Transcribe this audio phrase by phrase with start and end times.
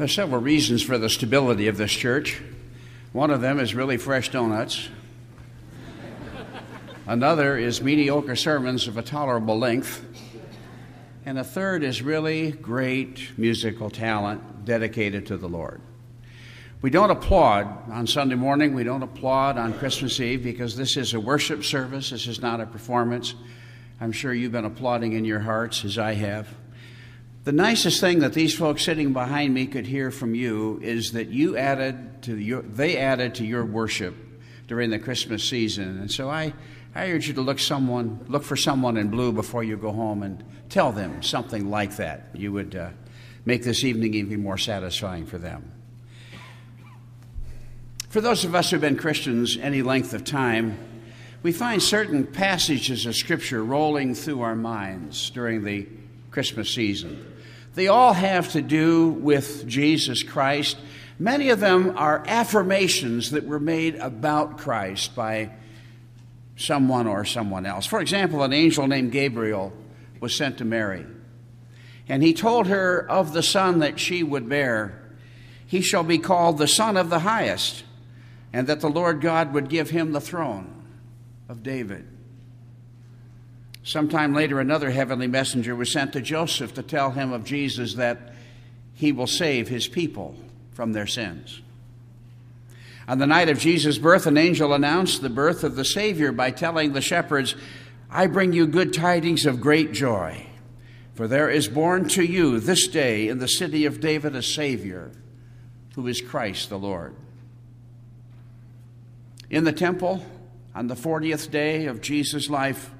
[0.00, 2.40] There's several reasons for the stability of this church.
[3.12, 4.88] One of them is really fresh donuts.
[7.06, 10.02] Another is mediocre sermons of a tolerable length.
[11.26, 15.82] And a third is really great musical talent dedicated to the Lord.
[16.80, 21.12] We don't applaud on Sunday morning, we don't applaud on Christmas Eve because this is
[21.12, 23.34] a worship service, this is not a performance.
[24.00, 26.48] I'm sure you've been applauding in your hearts as I have.
[27.42, 31.28] The nicest thing that these folks sitting behind me could hear from you is that
[31.28, 34.14] you added to your, they added to your worship
[34.68, 35.98] during the Christmas season.
[36.00, 36.52] And so I,
[36.94, 40.22] I urge you to look someone, look for someone in blue before you go home
[40.22, 42.28] and tell them something like that.
[42.34, 42.90] You would uh,
[43.46, 45.72] make this evening even more satisfying for them.
[48.10, 50.78] For those of us who've been Christians any length of time,
[51.42, 55.88] we find certain passages of Scripture rolling through our minds during the
[56.30, 57.26] Christmas season.
[57.74, 60.76] They all have to do with Jesus Christ.
[61.18, 65.50] Many of them are affirmations that were made about Christ by
[66.56, 67.86] someone or someone else.
[67.86, 69.72] For example, an angel named Gabriel
[70.20, 71.06] was sent to Mary,
[72.08, 74.96] and he told her of the son that she would bear.
[75.66, 77.84] He shall be called the Son of the Highest
[78.52, 80.82] and that the Lord God would give him the throne
[81.48, 82.06] of David.
[83.90, 88.34] Sometime later, another heavenly messenger was sent to Joseph to tell him of Jesus that
[88.94, 90.36] he will save his people
[90.70, 91.60] from their sins.
[93.08, 96.52] On the night of Jesus' birth, an angel announced the birth of the Savior by
[96.52, 97.56] telling the shepherds,
[98.08, 100.46] I bring you good tidings of great joy,
[101.14, 105.10] for there is born to you this day in the city of David a Savior,
[105.96, 107.16] who is Christ the Lord.
[109.50, 110.24] In the temple,
[110.76, 112.92] on the 40th day of Jesus' life,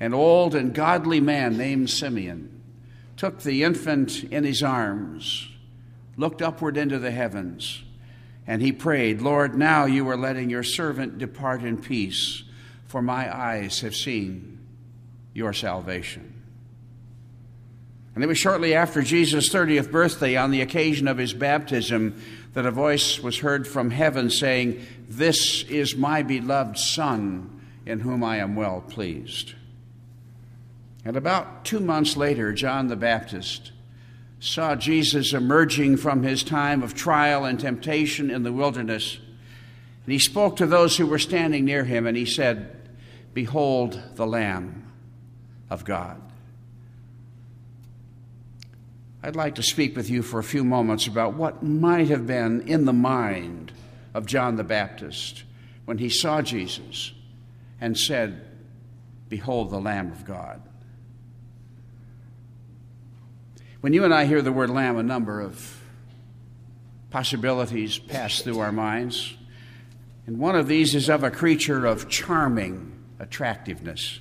[0.00, 2.50] an old and godly man named Simeon
[3.16, 5.48] took the infant in his arms,
[6.16, 7.82] looked upward into the heavens,
[8.46, 12.42] and he prayed, Lord, now you are letting your servant depart in peace,
[12.86, 14.58] for my eyes have seen
[15.32, 16.34] your salvation.
[18.14, 22.20] And it was shortly after Jesus' 30th birthday, on the occasion of his baptism,
[22.52, 28.22] that a voice was heard from heaven saying, This is my beloved Son, in whom
[28.22, 29.54] I am well pleased.
[31.04, 33.72] And about two months later, John the Baptist
[34.40, 39.18] saw Jesus emerging from his time of trial and temptation in the wilderness.
[40.04, 42.76] And he spoke to those who were standing near him, and he said,
[43.32, 44.92] Behold the Lamb
[45.70, 46.20] of God.
[49.22, 52.68] I'd like to speak with you for a few moments about what might have been
[52.68, 53.72] in the mind
[54.12, 55.44] of John the Baptist
[55.86, 57.12] when he saw Jesus
[57.80, 58.44] and said,
[59.30, 60.60] Behold the Lamb of God.
[63.84, 65.78] When you and I hear the word lamb, a number of
[67.10, 69.36] possibilities pass through our minds.
[70.26, 74.20] And one of these is of a creature of charming attractiveness.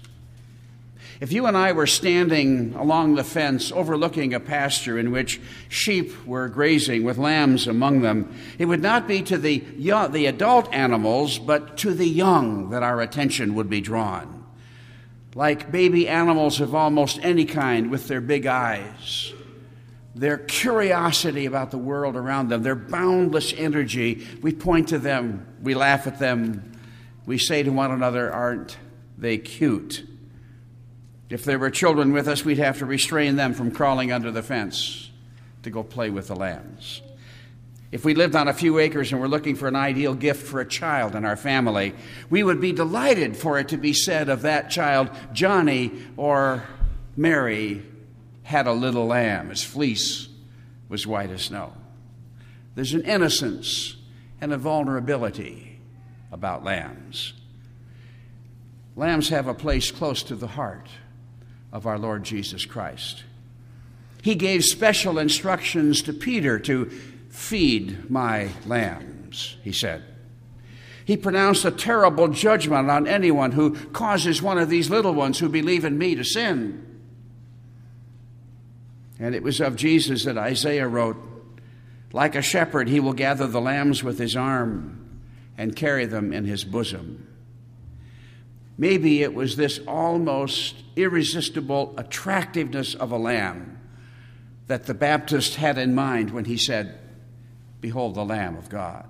[1.22, 6.12] If you and I were standing along the fence overlooking a pasture in which sheep
[6.26, 10.74] were grazing with lambs among them, it would not be to the, young, the adult
[10.74, 14.44] animals, but to the young that our attention would be drawn.
[15.36, 19.34] Like baby animals of almost any kind with their big eyes,
[20.16, 25.74] their curiosity about the world around them, their boundless energy, we point to them, we
[25.74, 26.72] laugh at them,
[27.26, 28.78] we say to one another, Aren't
[29.18, 30.06] they cute?
[31.30, 34.44] If there were children with us, we'd have to restrain them from crawling under the
[34.44, 35.10] fence
[35.64, 37.02] to go play with the lambs.
[37.92, 40.60] If we lived on a few acres and were looking for an ideal gift for
[40.60, 41.94] a child in our family,
[42.30, 46.64] we would be delighted for it to be said of that child, Johnny or
[47.16, 47.84] Mary
[48.44, 49.50] had a little lamb.
[49.50, 50.28] His fleece
[50.90, 51.74] was white as snow.
[52.76, 53.96] There's an innocence
[54.42, 55.80] and a vulnerability
[56.32, 57.34] about lambs.
[58.96, 60.88] Lambs have a place close to the heart
[61.72, 63.24] of our Lord Jesus Christ.
[64.22, 66.86] He gave special instructions to Peter to
[67.30, 70.04] feed my lambs, he said.
[71.06, 75.50] He pronounced a terrible judgment on anyone who causes one of these little ones who
[75.50, 76.93] believe in me to sin.
[79.20, 81.18] And it was of Jesus that Isaiah wrote,
[82.12, 85.22] Like a shepherd, he will gather the lambs with his arm
[85.58, 87.28] and carry them in his bosom.
[88.78, 93.80] Maybe it was this almost irresistible attractiveness of a lamb
[94.68, 96.98] that the Baptist had in mind when he said,
[97.82, 99.06] Behold the Lamb of God.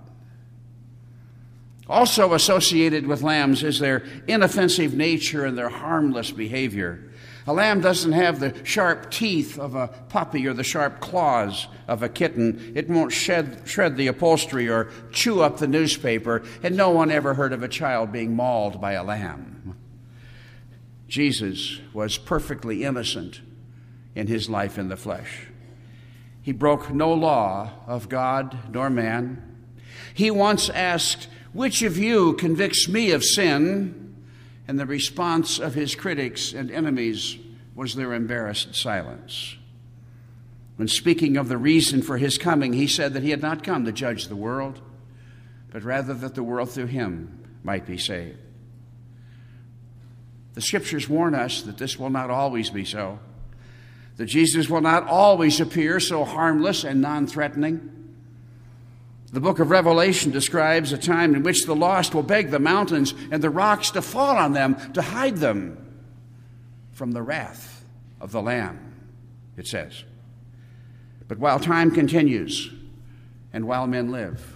[1.87, 7.11] Also associated with lambs is their inoffensive nature and their harmless behavior.
[7.45, 12.01] A lamb doesn't have the sharp teeth of a puppy or the sharp claws of
[12.01, 12.71] a kitten.
[12.75, 17.33] It won't shed, shred the upholstery or chew up the newspaper, and no one ever
[17.33, 19.77] heard of a child being mauled by a lamb.
[21.07, 23.41] Jesus was perfectly innocent
[24.15, 25.47] in his life in the flesh.
[26.41, 29.65] He broke no law of God nor man.
[30.13, 34.02] He once asked, Which of you convicts me of sin?
[34.67, 37.37] And the response of his critics and enemies
[37.75, 39.57] was their embarrassed silence.
[40.75, 43.85] When speaking of the reason for his coming, he said that he had not come
[43.85, 44.81] to judge the world,
[45.71, 48.39] but rather that the world through him might be saved.
[50.53, 53.19] The scriptures warn us that this will not always be so,
[54.17, 58.02] that Jesus will not always appear so harmless and non threatening
[59.33, 63.15] the book of Revelation describes a time in which the lost will beg the mountains
[63.31, 65.75] and the rocks to fall on them to hide them
[66.91, 67.83] from the wrath
[68.21, 68.93] of the Lamb,
[69.57, 70.03] it says.
[71.27, 72.71] But while time continues
[73.51, 74.55] and while men live,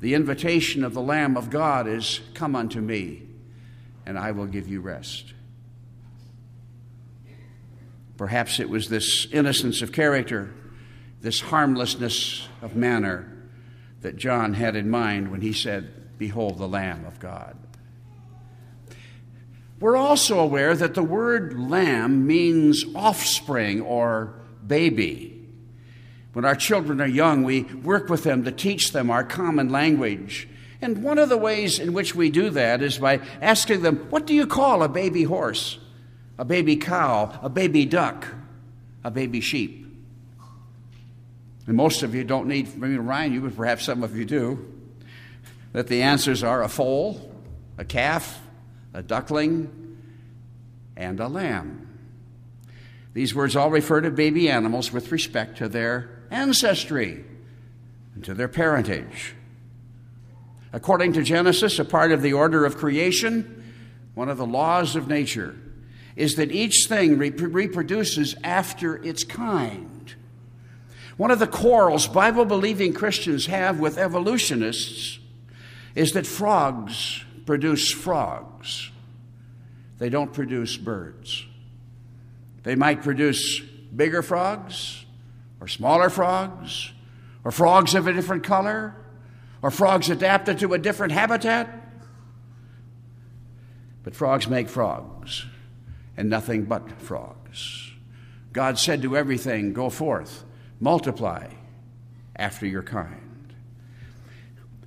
[0.00, 3.24] the invitation of the Lamb of God is Come unto me,
[4.06, 5.34] and I will give you rest.
[8.16, 10.50] Perhaps it was this innocence of character,
[11.20, 13.31] this harmlessness of manner
[14.02, 17.56] that John had in mind when he said, Behold the Lamb of God.
[19.80, 24.34] We're also aware that the word lamb means offspring or
[24.64, 25.44] baby.
[26.32, 30.48] When our children are young, we work with them to teach them our common language.
[30.80, 34.26] And one of the ways in which we do that is by asking them, What
[34.26, 35.78] do you call a baby horse,
[36.38, 38.26] a baby cow, a baby duck,
[39.02, 39.81] a baby sheep?
[41.66, 44.24] And most of you don't need me to remind you, but perhaps some of you
[44.24, 44.72] do,
[45.72, 47.32] that the answers are a foal,
[47.78, 48.40] a calf,
[48.92, 49.98] a duckling,
[50.96, 51.88] and a lamb.
[53.14, 57.24] These words all refer to baby animals with respect to their ancestry
[58.14, 59.34] and to their parentage.
[60.72, 63.74] According to Genesis, a part of the order of creation,
[64.14, 65.56] one of the laws of nature
[66.16, 69.91] is that each thing reproduces after its kind.
[71.16, 75.18] One of the quarrels Bible believing Christians have with evolutionists
[75.94, 78.90] is that frogs produce frogs,
[79.98, 81.44] they don't produce birds.
[82.62, 85.04] They might produce bigger frogs,
[85.60, 86.92] or smaller frogs,
[87.44, 88.94] or frogs of a different color,
[89.62, 91.68] or frogs adapted to a different habitat.
[94.04, 95.44] But frogs make frogs,
[96.16, 97.90] and nothing but frogs.
[98.52, 100.44] God said to everything, Go forth
[100.82, 101.46] multiply
[102.34, 103.54] after your kind.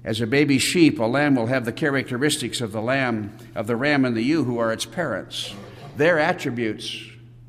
[0.04, 3.78] As a baby sheep, a lamb will have the characteristics of the lamb, of the
[3.78, 5.56] ram and the ewe who are its parents.
[5.96, 7.02] Their attributes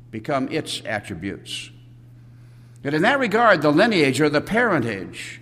[0.09, 1.69] become its attributes.
[2.83, 5.41] And in that regard, the lineage or the parentage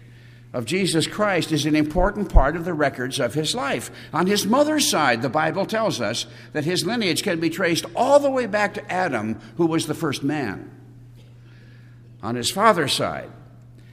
[0.51, 3.91] of Jesus Christ is an important part of the records of his life.
[4.13, 8.19] On his mother's side, the Bible tells us that his lineage can be traced all
[8.19, 10.71] the way back to Adam, who was the first man.
[12.25, 13.29] On his father's side,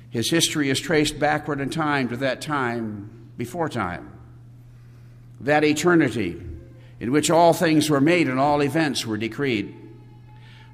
[0.08, 4.10] his history is traced backward in time to that time before time,
[5.42, 6.40] that eternity
[6.98, 9.76] in which all things were made and all events were decreed.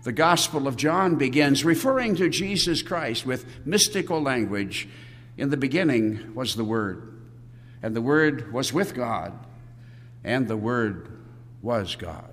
[0.05, 4.89] The Gospel of John begins referring to Jesus Christ with mystical language.
[5.37, 7.13] In the beginning was the Word,
[7.83, 9.37] and the Word was with God,
[10.23, 11.09] and the Word
[11.61, 12.31] was God.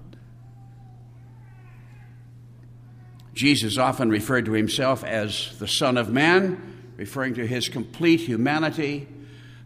[3.36, 9.08] Jesus often referred to himself as the Son of Man, referring to his complete humanity.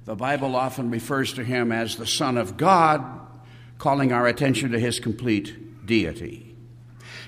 [0.06, 3.04] The Bible often refers to him as the Son of God,
[3.78, 6.50] calling our attention to his complete deity.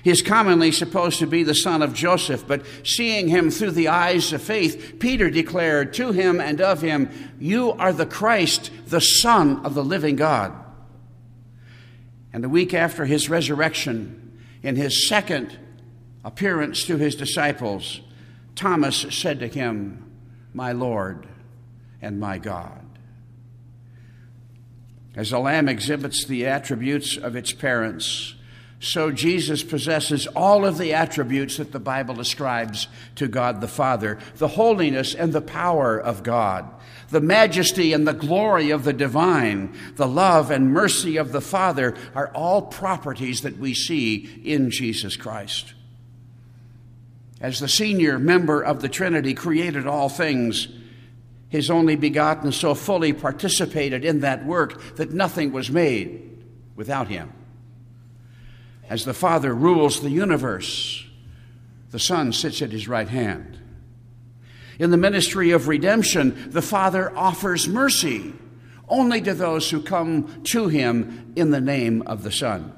[0.02, 3.86] He is commonly supposed to be the son of Joseph, but seeing him through the
[3.86, 7.08] eyes of faith, Peter declared to him and of him,
[7.38, 10.52] You are the Christ, the Son of the living God.
[12.32, 15.56] And the week after his resurrection, in his second
[16.24, 18.00] appearance to his disciples,
[18.54, 20.10] Thomas said to him,
[20.54, 21.26] My Lord
[22.00, 22.78] and my God.
[25.14, 28.34] As a lamb exhibits the attributes of its parents,
[28.80, 34.18] so Jesus possesses all of the attributes that the Bible ascribes to God the Father
[34.36, 36.68] the holiness and the power of God,
[37.10, 41.94] the majesty and the glory of the divine, the love and mercy of the Father
[42.14, 45.74] are all properties that we see in Jesus Christ
[47.42, 50.68] as the senior member of the Trinity, created all things.
[51.48, 56.44] His only begotten so fully participated in that work that nothing was made
[56.76, 57.32] without him.
[58.88, 61.04] as the Father rules the universe,
[61.90, 63.58] the Son sits at his right hand.
[64.78, 68.34] In the ministry of redemption, the Father offers mercy
[68.88, 72.72] only to those who come to him in the name of the Son.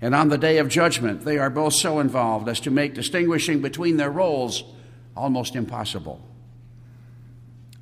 [0.00, 3.60] And on the day of judgment, they are both so involved as to make distinguishing
[3.60, 4.62] between their roles
[5.16, 6.20] almost impossible.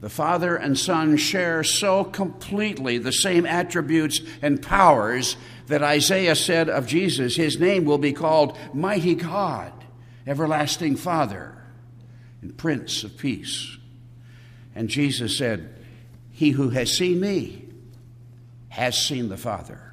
[0.00, 6.68] The Father and Son share so completely the same attributes and powers that Isaiah said
[6.68, 9.72] of Jesus, His name will be called Mighty God,
[10.26, 11.56] Everlasting Father,
[12.40, 13.78] and Prince of Peace.
[14.74, 15.74] And Jesus said,
[16.30, 17.64] He who has seen me
[18.68, 19.85] has seen the Father.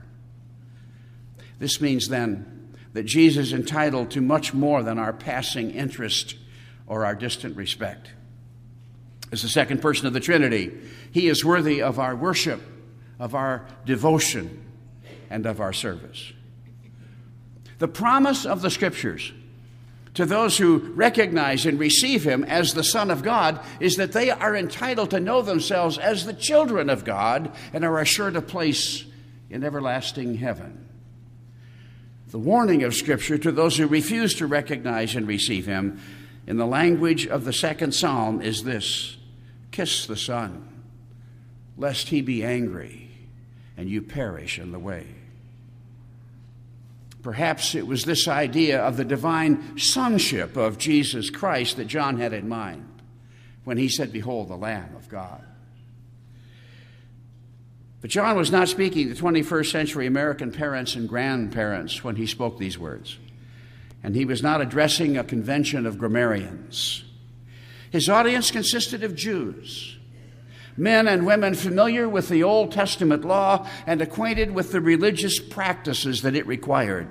[1.60, 6.36] This means then that Jesus is entitled to much more than our passing interest
[6.88, 8.10] or our distant respect.
[9.32, 10.72] As the second person of the Trinity,
[11.12, 12.62] he is worthy of our worship,
[13.20, 14.64] of our devotion,
[15.30, 16.34] and of our service.
[17.80, 19.34] The promise of the Scriptures
[20.14, 24.30] to those who recognize and receive him as the Son of God is that they
[24.30, 29.06] are entitled to know themselves as the children of God and are assured a place
[29.50, 30.88] in everlasting heaven.
[32.34, 36.02] The warning of Scripture to those who refuse to recognize and receive him
[36.48, 39.18] in the language of the second psalm is this
[39.70, 40.68] Kiss the Son,
[41.78, 43.12] lest he be angry
[43.78, 45.06] and you perish in the way.
[47.22, 52.34] Perhaps it was this idea of the divine sonship of Jesus Christ that John had
[52.34, 53.04] in mind
[53.64, 55.46] when he said, Behold, the Lamb of God.
[58.04, 62.58] But John was not speaking to 21st century American parents and grandparents when he spoke
[62.58, 63.18] these words.
[64.04, 67.06] And he was not addressing a convention of grammarians.
[67.92, 69.98] His audience consisted of Jews,
[70.76, 76.24] men and women familiar with the Old Testament law and acquainted with the religious practices
[76.24, 77.08] that it required.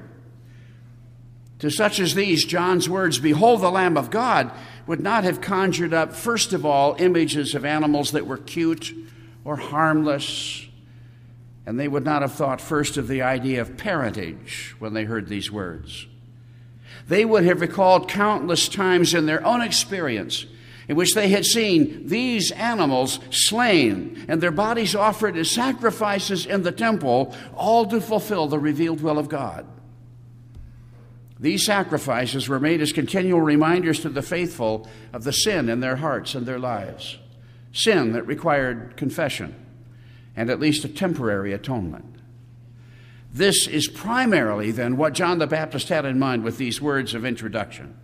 [1.60, 4.52] To such as these, John's words, Behold the Lamb of God,
[4.86, 8.92] would not have conjured up, first of all, images of animals that were cute
[9.42, 10.66] or harmless.
[11.64, 15.28] And they would not have thought first of the idea of parentage when they heard
[15.28, 16.06] these words.
[17.08, 20.46] They would have recalled countless times in their own experience
[20.88, 26.62] in which they had seen these animals slain and their bodies offered as sacrifices in
[26.62, 29.66] the temple, all to fulfill the revealed will of God.
[31.38, 35.96] These sacrifices were made as continual reminders to the faithful of the sin in their
[35.96, 37.18] hearts and their lives,
[37.72, 39.54] sin that required confession
[40.36, 42.16] and at least a temporary atonement.
[43.32, 47.24] This is primarily then what John the Baptist had in mind with these words of
[47.24, 47.96] introduction.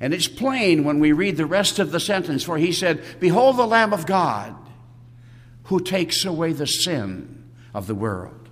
[0.00, 3.56] And it's plain when we read the rest of the sentence, for he said, Behold
[3.56, 4.56] the Lamb of God
[5.64, 8.48] who takes away the sin of the world.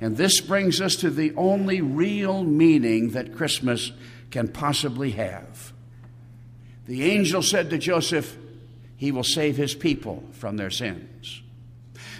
[0.00, 3.92] And this brings us to the only real meaning that Christmas
[4.30, 5.72] can possibly have.
[6.86, 8.36] The angel said to Joseph,
[8.96, 11.42] He will save his people from their sins.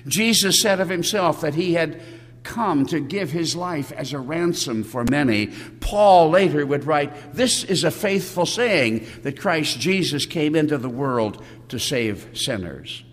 [0.07, 2.01] Jesus said of himself that he had
[2.43, 5.49] come to give his life as a ransom for many.
[5.81, 10.89] Paul later would write, This is a faithful saying that Christ Jesus came into the
[10.89, 13.05] world to save sinners.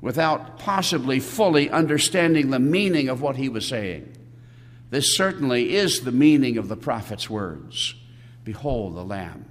[0.00, 4.14] Without possibly fully understanding the meaning of what he was saying,
[4.90, 7.94] this certainly is the meaning of the prophet's words
[8.44, 9.44] Behold the Lamb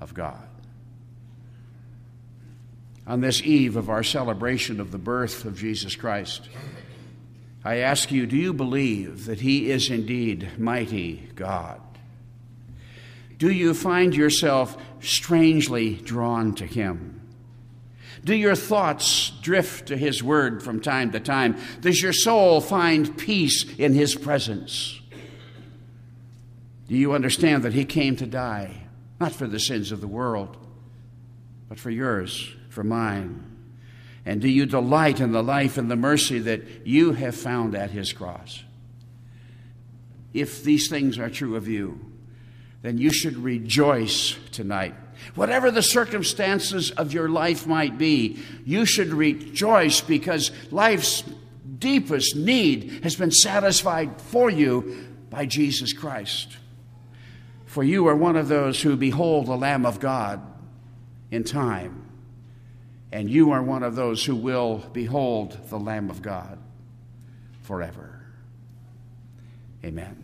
[0.00, 0.48] of God.
[3.06, 6.48] On this eve of our celebration of the birth of Jesus Christ,
[7.64, 11.80] I ask you, do you believe that He is indeed mighty God?
[13.38, 17.20] Do you find yourself strangely drawn to Him?
[18.24, 21.56] Do your thoughts drift to His Word from time to time?
[21.80, 25.00] Does your soul find peace in His presence?
[26.86, 28.84] Do you understand that He came to die,
[29.18, 30.56] not for the sins of the world,
[31.68, 33.44] but for yours, for mine?
[34.24, 37.90] And do you delight in the life and the mercy that you have found at
[37.90, 38.62] his cross?
[40.32, 42.00] If these things are true of you,
[42.80, 44.94] then you should rejoice tonight.
[45.34, 51.24] Whatever the circumstances of your life might be, you should rejoice because life's
[51.78, 56.56] deepest need has been satisfied for you by Jesus Christ.
[57.66, 60.40] For you are one of those who behold the Lamb of God
[61.30, 62.01] in time
[63.12, 66.58] and you are one of those who will behold the Lamb of God
[67.62, 68.20] forever.
[69.84, 70.21] Amen.